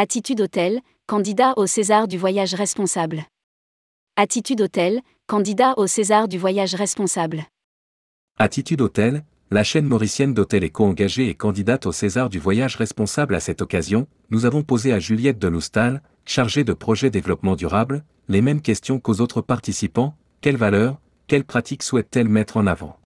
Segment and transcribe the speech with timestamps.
[0.00, 3.24] Attitude Hôtel, candidat au César du voyage responsable.
[4.14, 7.42] Attitude Hôtel, candidat au César du voyage responsable.
[8.38, 13.40] Attitude Hôtel, la chaîne mauricienne d'hôtels éco-engagés et candidate au César du voyage responsable à
[13.40, 18.62] cette occasion, nous avons posé à Juliette Deloustal, chargée de projet développement durable, les mêmes
[18.62, 23.00] questions qu'aux autres participants, quelles valeurs, quelles pratiques souhaite-t-elle mettre en avant?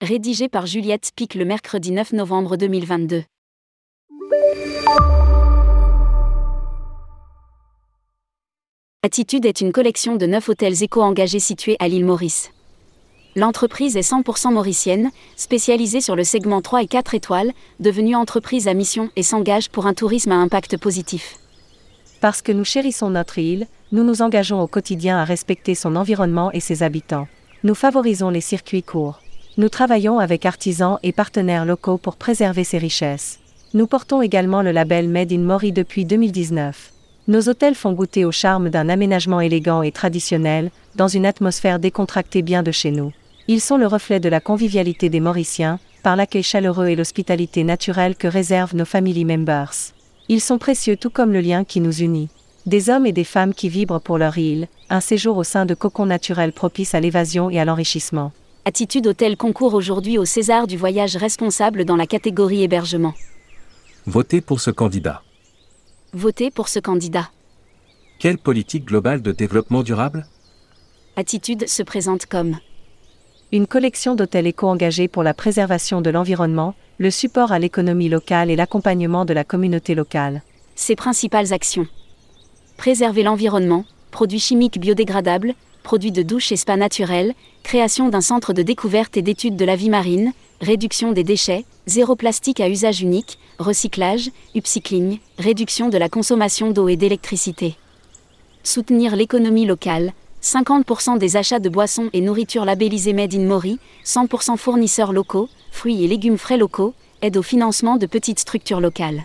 [0.00, 3.24] Rédigé par Juliette Pic le mercredi 9 novembre 2022.
[9.04, 12.50] Attitude est une collection de neuf hôtels éco-engagés situés à l'île Maurice.
[13.36, 18.74] L'entreprise est 100% mauricienne, spécialisée sur le segment 3 et 4 étoiles, devenue entreprise à
[18.74, 21.38] mission et s'engage pour un tourisme à impact positif.
[22.20, 26.50] Parce que nous chérissons notre île, nous nous engageons au quotidien à respecter son environnement
[26.50, 27.28] et ses habitants.
[27.62, 29.20] Nous favorisons les circuits courts.
[29.58, 33.38] Nous travaillons avec artisans et partenaires locaux pour préserver ces richesses.
[33.74, 36.94] Nous portons également le label Made in Mori depuis 2019.
[37.28, 42.40] Nos hôtels font goûter au charme d'un aménagement élégant et traditionnel, dans une atmosphère décontractée
[42.40, 43.12] bien de chez nous.
[43.48, 48.16] Ils sont le reflet de la convivialité des Mauriciens, par l'accueil chaleureux et l'hospitalité naturelle
[48.16, 49.74] que réservent nos family members.
[50.30, 52.30] Ils sont précieux tout comme le lien qui nous unit.
[52.64, 55.74] Des hommes et des femmes qui vibrent pour leur île, un séjour au sein de
[55.74, 58.32] cocons naturels propice à l'évasion et à l'enrichissement.
[58.64, 63.12] Attitude Hôtel concourt aujourd'hui au César du voyage responsable dans la catégorie hébergement.
[64.06, 65.22] Votez pour ce candidat.
[66.14, 67.28] Votez pour ce candidat.
[68.18, 70.26] Quelle politique globale de développement durable?
[71.16, 72.56] Attitude se présente comme
[73.52, 78.56] une collection d'hôtels éco-engagés pour la préservation de l'environnement, le support à l'économie locale et
[78.56, 80.42] l'accompagnement de la communauté locale.
[80.76, 81.86] Ses principales actions.
[82.78, 88.62] Préserver l'environnement, produits chimiques biodégradables, produits de douche et spa naturels, création d'un centre de
[88.62, 93.38] découverte et d'étude de la vie marine, réduction des déchets, zéro plastique à usage unique,
[93.58, 97.76] recyclage, upcycling, réduction de la consommation d'eau et d'électricité.
[98.64, 104.56] Soutenir l'économie locale, 50% des achats de boissons et nourriture labellisées Made in Mori, 100%
[104.56, 109.24] fournisseurs locaux, fruits et légumes frais locaux, aide au financement de petites structures locales.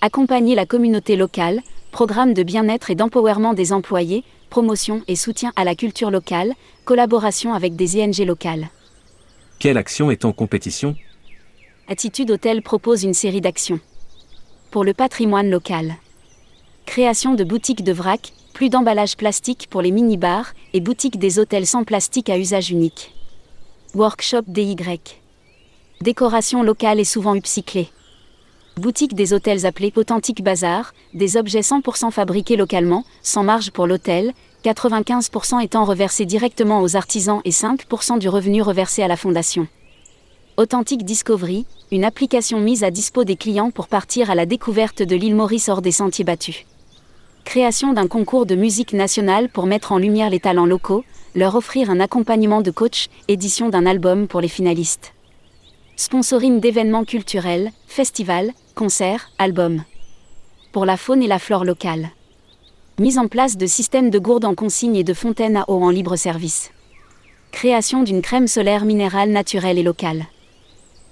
[0.00, 5.64] Accompagner la communauté locale, programme de bien-être et d'empowerment des employés, promotion et soutien à
[5.64, 6.52] la culture locale,
[6.84, 8.68] collaboration avec des ING locales.
[9.58, 10.94] Quelle action est en compétition?
[11.88, 13.80] Attitude Hôtel propose une série d'actions.
[14.70, 15.94] Pour le patrimoine local.
[16.84, 21.66] Création de boutiques de vrac, plus d'emballage plastique pour les mini-bars et boutiques des hôtels
[21.66, 23.14] sans plastique à usage unique.
[23.94, 24.76] Workshop DY.
[26.02, 27.88] Décoration locale et souvent upcyclée.
[28.78, 34.34] Boutique des hôtels appelés Authentique Bazar, des objets 100% fabriqués localement, sans marge pour l'hôtel,
[34.64, 39.66] 95% étant reversés directement aux artisans et 5% du revenu reversé à la fondation.
[40.58, 45.16] Authentique Discovery, une application mise à dispo des clients pour partir à la découverte de
[45.16, 46.66] l'île Maurice hors des sentiers battus
[47.46, 51.04] création d'un concours de musique nationale pour mettre en lumière les talents locaux,
[51.36, 55.14] leur offrir un accompagnement de coach, édition d'un album pour les finalistes.
[55.94, 59.84] Sponsoring d'événements culturels, festivals, concerts, albums.
[60.70, 62.10] Pour la faune et la flore locale.
[62.98, 65.88] Mise en place de systèmes de gourdes en consigne et de fontaines à eau en
[65.88, 66.70] libre service.
[67.52, 70.26] Création d'une crème solaire minérale naturelle et locale.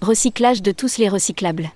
[0.02, 1.70] Recyclage de tous les recyclables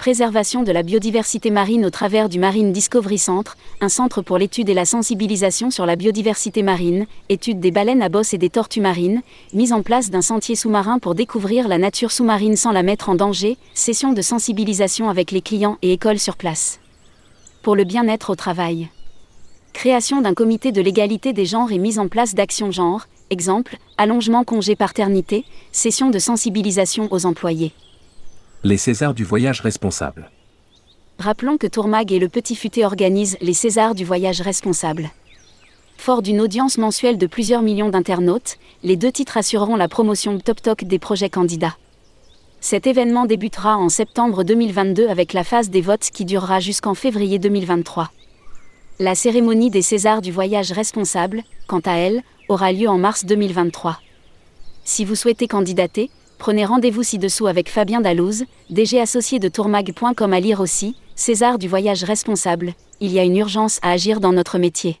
[0.00, 4.70] préservation de la biodiversité marine au travers du Marine Discovery Centre, un centre pour l'étude
[4.70, 8.80] et la sensibilisation sur la biodiversité marine, étude des baleines à bosse et des tortues
[8.80, 9.20] marines,
[9.52, 13.14] mise en place d'un sentier sous-marin pour découvrir la nature sous-marine sans la mettre en
[13.14, 16.80] danger, session de sensibilisation avec les clients et écoles sur place.
[17.62, 18.88] Pour le bien-être au travail.
[19.74, 24.44] Création d'un comité de l'égalité des genres et mise en place d'actions genre, exemple, allongement
[24.44, 27.74] congé paternité, session de sensibilisation aux employés.
[28.62, 30.30] Les Césars du voyage responsable.
[31.18, 35.08] Rappelons que Tourmag et le Petit Futé organisent les Césars du voyage responsable.
[35.96, 40.60] Fort d'une audience mensuelle de plusieurs millions d'internautes, les deux titres assureront la promotion top
[40.60, 41.78] top des projets candidats.
[42.60, 47.38] Cet événement débutera en septembre 2022 avec la phase des votes qui durera jusqu'en février
[47.38, 48.10] 2023.
[48.98, 53.98] La cérémonie des Césars du voyage responsable, quant à elle, aura lieu en mars 2023.
[54.84, 56.10] Si vous souhaitez candidater,
[56.40, 61.68] Prenez rendez-vous ci-dessous avec Fabien Dalouse, DG associé de tourmag.com à lire aussi, César du
[61.68, 64.98] voyage responsable, il y a une urgence à agir dans notre métier.